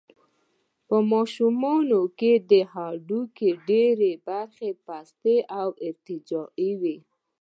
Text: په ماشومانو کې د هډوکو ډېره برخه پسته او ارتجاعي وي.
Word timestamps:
په 0.87 0.97
ماشومانو 1.11 2.01
کې 2.19 2.31
د 2.51 2.53
هډوکو 2.73 3.49
ډېره 3.69 4.11
برخه 4.27 4.67
پسته 4.85 5.35
او 5.59 5.67
ارتجاعي 5.87 6.71
وي. 6.81 6.97